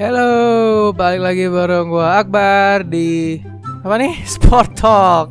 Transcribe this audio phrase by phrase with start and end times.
[0.00, 3.36] Halo, balik lagi bareng gua Akbar di
[3.84, 4.24] apa nih?
[4.32, 5.28] Sport Talk.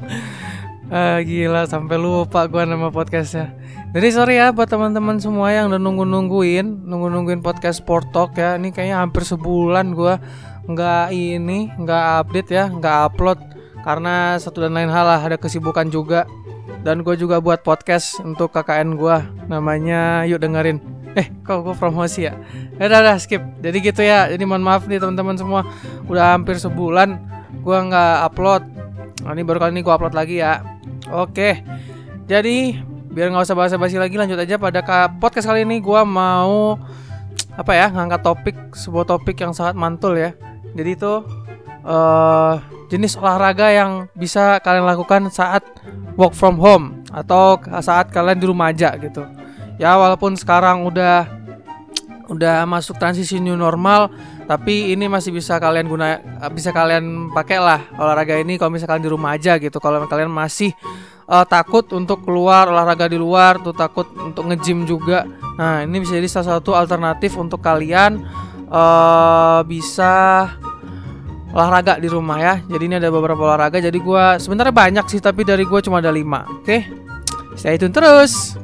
[0.93, 3.49] Ah, gila sampai lupa gua nama podcastnya.
[3.97, 8.61] Jadi sorry ya buat teman-teman semua yang udah nunggu-nungguin, nunggu-nungguin podcast Sport Talk ya.
[8.61, 10.21] Ini kayaknya hampir sebulan gua
[10.69, 13.41] nggak ini, nggak update ya, nggak upload
[13.81, 16.29] karena satu dan lain hal lah ada kesibukan juga.
[16.79, 20.79] Dan gue juga buat podcast untuk KKN gua namanya yuk dengerin.
[21.17, 22.37] Eh, kok gue promosi ya?
[22.79, 23.43] Ya udah, udah skip.
[23.59, 24.31] Jadi gitu ya.
[24.31, 25.67] Jadi mohon maaf nih teman-teman semua.
[26.07, 27.19] Udah hampir sebulan
[27.59, 28.63] gua nggak upload.
[29.25, 30.63] Nah, ini baru kali ini gua upload lagi ya.
[31.11, 31.65] Oke.
[32.29, 34.85] Jadi biar nggak usah basa-basi lagi lanjut aja pada
[35.17, 36.77] podcast kali ini gua mau
[37.57, 40.31] apa ya ngangkat topik sebuah topik yang sangat mantul ya.
[40.77, 41.13] Jadi itu
[41.83, 42.55] eh
[42.89, 45.61] jenis olahraga yang bisa kalian lakukan saat
[46.19, 49.23] work from home atau saat kalian di rumah aja gitu.
[49.79, 51.39] Ya walaupun sekarang udah
[52.29, 54.13] udah masuk transisi new normal
[54.45, 56.21] tapi ini masih bisa kalian guna
[56.53, 60.69] bisa kalian pakai lah olahraga ini kalau misalkan di rumah aja gitu kalau kalian masih
[61.25, 65.25] eh, takut untuk keluar olahraga di luar tuh takut untuk nge-gym juga
[65.57, 68.21] nah ini bisa jadi salah satu alternatif untuk kalian
[68.69, 70.45] eh bisa
[71.49, 75.41] olahraga di rumah ya jadi ini ada beberapa olahraga jadi gua sebenarnya banyak sih tapi
[75.45, 76.21] dari gua cuma ada 5
[76.63, 76.77] oke
[77.57, 78.55] stay tune terus.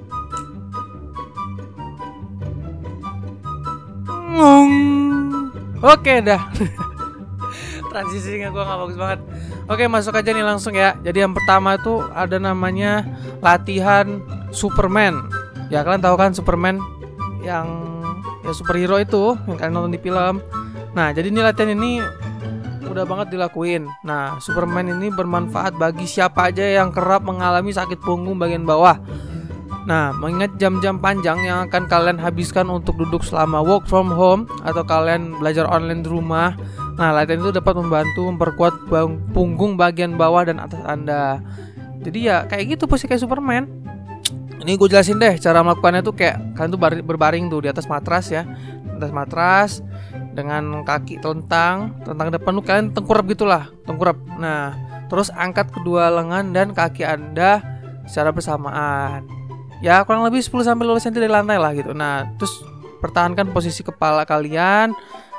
[5.85, 6.41] Oke dah.
[7.93, 9.19] Transisinya gua nggak bagus banget.
[9.69, 10.97] Oke masuk aja nih langsung ya.
[11.05, 13.05] Jadi yang pertama itu ada namanya
[13.39, 15.29] latihan Superman.
[15.69, 16.81] Ya kalian tahu kan Superman
[17.45, 17.67] yang
[18.41, 20.41] ya superhero itu yang kalian nonton di film.
[20.97, 22.01] Nah jadi ini latihan ini
[22.89, 23.89] udah banget dilakuin.
[24.05, 28.97] Nah Superman ini bermanfaat bagi siapa aja yang kerap mengalami sakit punggung bagian bawah.
[29.85, 34.81] Nah, mengingat jam-jam panjang yang akan kalian habiskan untuk duduk selama work from home atau
[34.81, 36.57] kalian belajar online di rumah,
[36.97, 41.37] nah latihan itu dapat membantu memperkuat bang- punggung bagian bawah dan atas Anda.
[42.01, 43.69] Jadi ya kayak gitu posisi kayak Superman.
[44.65, 47.85] Ini gue jelasin deh cara melakukannya tuh kayak kalian tuh bari- berbaring tuh di atas
[47.85, 48.41] matras ya,
[48.97, 49.85] atas matras
[50.35, 54.17] dengan kaki telentang, telentang depan tuh kalian tengkurap gitulah, tengkurap.
[54.37, 54.75] Nah,
[55.07, 57.61] terus angkat kedua lengan dan kaki Anda
[58.05, 59.35] secara bersamaan
[59.83, 61.91] ya kurang lebih 10 sampai 15 cm dari lantai lah gitu.
[61.91, 62.53] Nah, terus
[63.03, 64.95] pertahankan posisi kepala kalian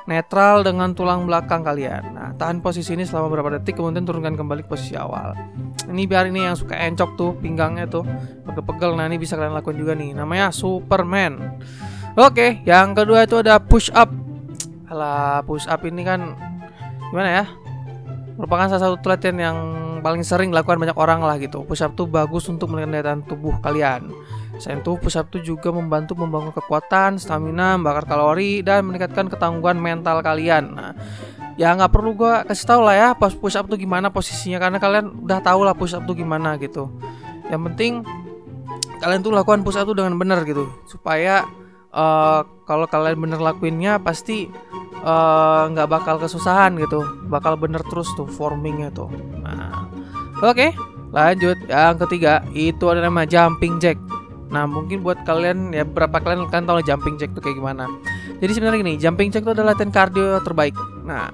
[0.07, 2.15] netral dengan tulang belakang kalian.
[2.15, 5.35] Nah, tahan posisi ini selama beberapa detik kemudian turunkan kembali ke posisi awal.
[5.91, 8.07] Ini biar ini yang suka encok tuh pinggangnya tuh
[8.47, 8.95] pegel-pegel.
[8.95, 10.15] Nah, ini bisa kalian lakukan juga nih.
[10.15, 11.59] Namanya Superman.
[12.15, 14.26] Oke, yang kedua itu ada push up.
[14.87, 16.35] Alah, push up ini kan
[17.11, 17.45] gimana ya?
[18.39, 19.59] Merupakan salah satu latihan yang
[20.05, 21.67] paling sering dilakukan banyak orang lah gitu.
[21.67, 24.13] Push up tuh bagus untuk tahan tubuh kalian.
[24.63, 29.77] Selain itu, push up tuh juga membantu membangun kekuatan, stamina, membakar kalori, dan meningkatkan ketangguhan
[29.77, 30.73] mental kalian.
[30.73, 30.93] Nah,
[31.57, 34.79] ya nggak perlu gua kasih tahu lah ya pas push up tuh gimana posisinya karena
[34.79, 36.93] kalian udah tahu lah push up tuh gimana gitu.
[37.49, 37.93] Yang penting
[39.01, 41.45] kalian tuh lakukan push up tuh dengan benar gitu supaya
[41.97, 44.53] eh, kalau kalian bener lakuinnya pasti
[45.01, 47.01] eh, nggak bakal kesusahan gitu.
[47.33, 49.09] Bakal bener terus tuh formingnya tuh.
[49.41, 49.89] Nah
[50.45, 50.77] oke
[51.17, 51.57] lanjut.
[51.67, 53.97] Yang ketiga itu ada nama jumping jack.
[54.47, 57.89] Nah mungkin buat kalian ya berapa kalian kan tahu jumping jack tuh kayak gimana.
[58.39, 60.77] Jadi sebenarnya gini jumping jack itu adalah latihan kardio terbaik.
[61.03, 61.33] Nah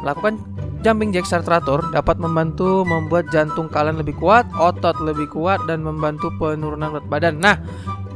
[0.00, 0.40] lakukan
[0.80, 5.84] jumping jack secara teratur dapat membantu membuat jantung kalian lebih kuat otot lebih kuat dan
[5.84, 7.34] membantu penurunan berat badan.
[7.40, 7.56] Nah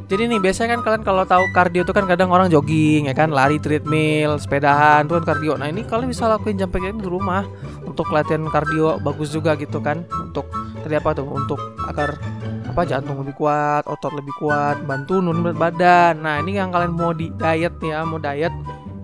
[0.05, 3.33] jadi nih biasanya kan kalian kalau tahu kardio itu kan kadang orang jogging ya kan,
[3.33, 5.57] lari treadmill, sepedahan itu kan kardio.
[5.57, 7.49] Nah, ini kalian bisa lakuin jumping jack di rumah
[7.89, 10.05] untuk latihan kardio bagus juga gitu kan.
[10.29, 10.45] Untuk
[10.85, 11.25] tadi apa tuh?
[11.25, 11.57] Untuk
[11.89, 12.21] agar
[12.69, 16.15] apa jantung lebih kuat, otot lebih kuat, bantu nurunin berat badan.
[16.21, 18.53] Nah, ini yang kalian mau di diet ya, mau diet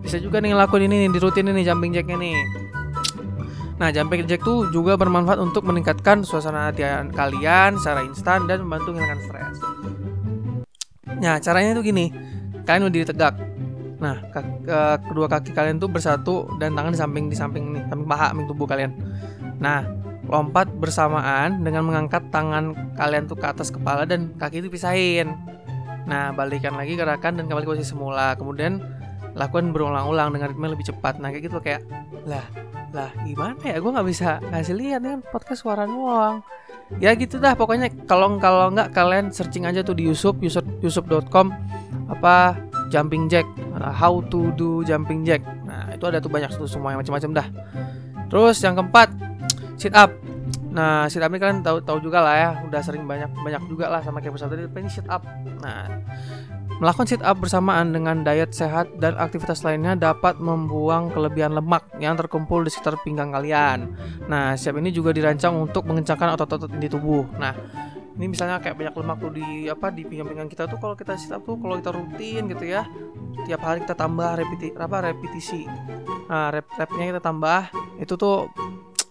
[0.04, 2.36] bisa juga nih ngelakuin ini nih di rutin ini jumping jacknya nih.
[3.80, 6.84] Nah, jumping jack tuh juga bermanfaat untuk meningkatkan suasana hati
[7.16, 9.69] kalian secara instan dan membantu menghilangkan stres.
[11.20, 12.08] Nah, caranya tuh gini.
[12.64, 13.36] Kalian berdiri tegak.
[14.00, 17.84] Nah, kak- eh, kedua kaki kalian tuh bersatu dan tangan di samping di samping nih,
[17.92, 18.96] samping paha, samping tubuh kalian.
[19.60, 19.84] Nah,
[20.24, 25.36] lompat bersamaan dengan mengangkat tangan kalian tuh ke atas kepala dan kaki itu pisahin.
[26.08, 28.32] Nah, balikan lagi gerakan dan kembali ke posisi semula.
[28.40, 28.80] Kemudian
[29.36, 31.20] lakukan berulang-ulang dengan ritme lebih cepat.
[31.20, 31.84] Nah, kayak gitu kayak
[32.24, 32.44] lah,
[32.96, 33.76] lah gimana ya?
[33.76, 36.40] Gue nggak bisa ngasih lihat kan podcast suara doang
[36.98, 41.54] ya gitu dah pokoknya kalau kalau nggak kalian searching aja tuh di YouTube yusuf yusuf.com
[42.10, 42.58] apa
[42.90, 43.46] jumping jack
[43.78, 45.40] uh, how to do jumping jack.
[45.62, 47.46] Nah itu ada tuh banyak tuh semua yang macam-macam dah.
[48.26, 49.08] Terus yang keempat
[49.78, 50.10] sit up.
[50.70, 53.86] Nah sit up ini kalian tahu tahu juga lah ya udah sering banyak banyak juga
[53.86, 55.22] lah sama kayak pesawat tadi ini sit up.
[55.62, 55.86] Nah
[56.80, 62.16] Melakukan sit up bersamaan dengan diet sehat dan aktivitas lainnya dapat membuang kelebihan lemak yang
[62.16, 63.92] terkumpul di sekitar pinggang kalian.
[64.32, 67.28] Nah, siap ini juga dirancang untuk mengencangkan otot-otot di tubuh.
[67.36, 67.52] Nah,
[68.20, 71.32] ini misalnya kayak banyak lemak tuh di apa di pinggang-pinggang kita tuh kalau kita sit
[71.32, 72.84] up tuh kalau kita rutin gitu ya
[73.48, 75.64] tiap hari kita tambah repeti apa repetisi
[76.28, 78.52] nah rep repnya kita tambah itu tuh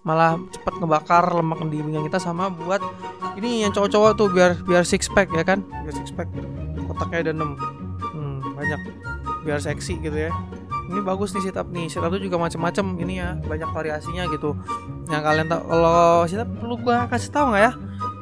[0.05, 2.85] malah cepat ngebakar lemak di pinggang kita sama buat
[3.41, 6.29] ini yang cowok-cowok tuh biar biar six pack ya kan biar six pack
[6.99, 7.55] kotaknya ada 6
[8.11, 8.79] hmm, banyak.
[9.47, 10.35] Biar seksi gitu ya.
[10.91, 11.87] Ini bagus nih sit up nih.
[11.87, 14.59] Sit up tuh juga macam-macam ini ya banyak variasinya gitu.
[15.07, 17.71] Yang kalian tahu kalau sit up perlu gua kasih tahu nggak ya?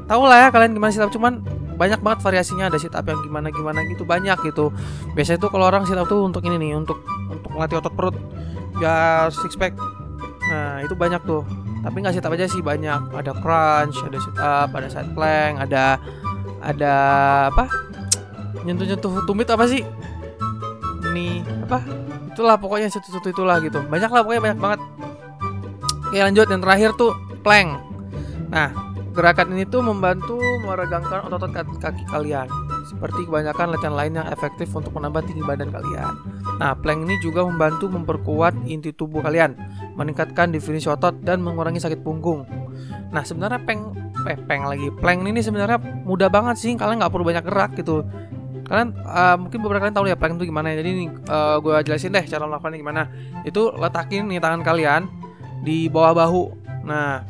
[0.08, 1.42] Tahu lah ya kalian gimana sit up cuman
[1.74, 2.70] banyak banget variasinya.
[2.70, 4.70] Ada sit up yang gimana gimana gitu banyak gitu.
[5.18, 7.02] Biasanya tuh kalau orang sit up tuh untuk ini nih untuk
[7.34, 8.16] untuk melatih otot perut.
[8.78, 9.74] Biar six pack
[10.48, 11.42] nah itu banyak tuh.
[11.82, 13.16] Tapi nggak sit up aja sih banyak.
[13.16, 15.98] Ada crunch ada sit up ada side plank ada
[16.62, 16.96] ada
[17.48, 17.87] apa
[18.64, 19.84] nyentuh-nyentuh tumit apa sih?
[21.12, 21.84] Ini apa?
[22.34, 23.82] Itulah pokoknya satu-satu itulah gitu.
[23.86, 24.80] Banyak lah pokoknya banyak banget.
[26.08, 26.48] Oke lanjut.
[26.48, 27.12] Yang terakhir tuh
[27.42, 27.70] plank.
[28.54, 28.70] Nah
[29.18, 32.46] gerakan ini tuh membantu meregangkan otot-otot kaki kalian.
[32.88, 36.14] Seperti kebanyakan latihan lain yang efektif untuk menambah tinggi badan kalian.
[36.56, 39.60] Nah, plank ini juga membantu memperkuat inti tubuh kalian,
[40.00, 42.48] meningkatkan definisi otot dan mengurangi sakit punggung.
[43.12, 43.92] Nah, sebenarnya peng
[44.24, 44.88] eh, peng lagi.
[45.04, 48.08] Plank ini sebenarnya mudah banget sih, kalian nggak perlu banyak gerak gitu.
[48.68, 50.76] Kalian uh, mungkin beberapa kalian tahu ya plank itu gimana.
[50.76, 53.02] Jadi nih uh, gue jelasin deh cara melakukannya gimana.
[53.48, 55.02] Itu letakin nih tangan kalian
[55.64, 56.44] di bawah bahu.
[56.84, 57.24] Nah,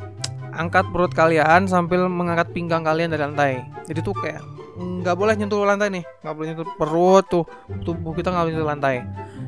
[0.53, 3.53] angkat perut kalian sambil mengangkat pinggang kalian dari lantai.
[3.85, 7.43] Jadi tuh kayak nggak boleh nyentuh lantai nih nggak boleh nyentuh perut tuh
[7.81, 8.95] tubuh kita nggak boleh nyentuh lantai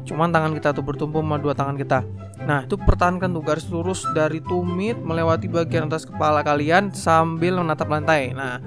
[0.10, 2.02] cuman tangan kita tuh bertumpu sama dua tangan kita
[2.50, 7.86] nah itu pertahankan tuh garis lurus dari tumit melewati bagian atas kepala kalian sambil menatap
[7.86, 8.58] lantai nah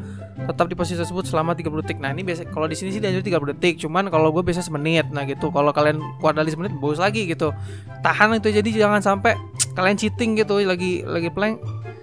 [0.43, 1.99] tetap di posisi tersebut selama 30 detik.
[2.03, 5.07] Nah, ini biasa kalau di sini sih dianjur 30 detik, cuman kalau gue biasa semenit.
[5.15, 5.55] Nah, gitu.
[5.55, 7.55] Kalau kalian kuat dari semenit bagus lagi gitu.
[8.03, 9.39] Tahan itu jadi jangan sampai
[9.79, 11.63] kalian cheating gitu lagi lagi plank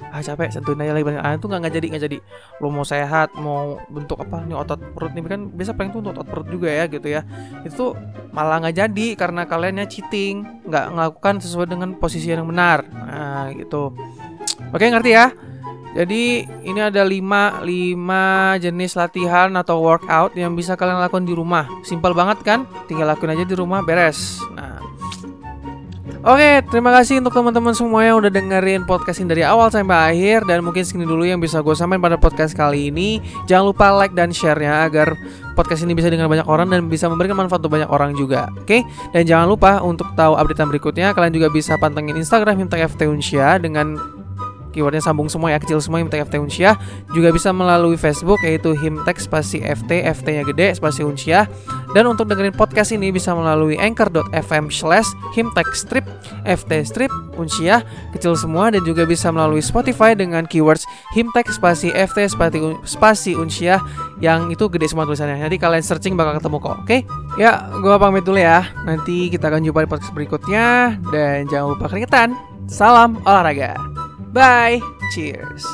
[0.09, 2.17] ah capek sentuhin aja lagi banyak ah itu nggak nggak jadi nggak jadi.
[2.61, 4.41] Lo mau sehat mau bentuk apa?
[4.45, 7.21] Nih otot perut nih kan biasa pengen tuh otot perut juga ya gitu ya.
[7.63, 7.93] Itu
[8.33, 12.85] malah nggak jadi karena kaliannya cheating nggak melakukan sesuai dengan posisi yang benar.
[12.89, 13.93] Nah gitu.
[14.73, 15.33] Oke ngerti ya?
[15.89, 21.65] Jadi ini ada 5 5 jenis latihan atau workout yang bisa kalian lakukan di rumah.
[21.81, 22.69] Simpel banget kan?
[22.85, 24.37] Tinggal lakuin aja di rumah beres.
[24.53, 24.68] Nah,
[26.19, 30.43] Oke, terima kasih untuk teman-teman semua yang udah dengerin podcast ini dari awal sampai akhir
[30.51, 33.23] dan mungkin segini dulu yang bisa gue sampaikan pada podcast kali ini.
[33.47, 35.15] Jangan lupa like dan share-nya agar
[35.55, 38.51] podcast ini bisa dengan banyak orang dan bisa memberikan manfaat untuk banyak orang juga.
[38.59, 38.83] Oke,
[39.15, 43.55] dan jangan lupa untuk tahu update berikutnya kalian juga bisa pantengin Instagram Himtek FT Unsya
[43.55, 43.95] dengan
[44.71, 46.75] keywordnya sambung semua ya kecil semua Himtek FT Unsyah.
[47.11, 51.49] Juga bisa melalui Facebook yaitu Himtek spasi FT FT nya gede spasi Unsyah.
[51.97, 56.05] Dan untuk dengerin podcast ini bisa melalui anchor.fm slash Himtek strip
[56.45, 57.81] FT strip Unsyah
[58.13, 58.69] kecil semua.
[58.69, 60.85] Dan juga bisa melalui Spotify dengan keywords
[61.17, 63.81] Himtek spasi FT spasi, spasi Unsyah
[64.21, 65.41] yang itu gede semua tulisannya.
[65.41, 66.85] Nanti kalian searching bakal ketemu kok oke?
[66.85, 67.01] Okay?
[67.39, 68.67] ya gue pamit dulu ya.
[68.83, 70.99] Nanti kita akan jumpa di podcast berikutnya.
[71.09, 72.35] Dan jangan lupa keringetan.
[72.69, 73.98] Salam olahraga
[74.33, 74.79] Bye.
[75.13, 75.65] Cheers.